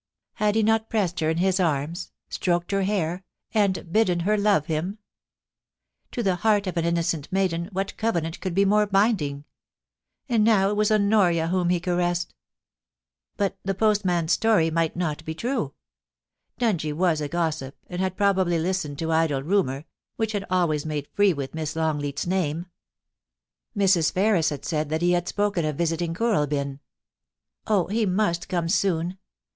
[0.33, 4.65] Had he not pressed her in his arms, stroked her hair, and bidden her love
[4.65, 4.97] him?
[6.13, 9.45] To the heart of an innocent maiden what covenant could be more binding?
[10.27, 12.33] And now it was Honoria whom he caressed.
[13.37, 13.37] TOM DUNGIE GOSSIPS.
[13.37, 15.75] 2B1 But the postman's story might not be true.
[16.59, 21.09] Dungie was a gossip, and had probably listened to idle rumour, which had always made
[21.13, 22.65] free with Miss Longleafs name....
[23.77, 24.11] Mrs.
[24.11, 26.79] Ferris had said that he had spoken of visiting Kooralbyn.
[27.67, 29.19] Oh, he must come soon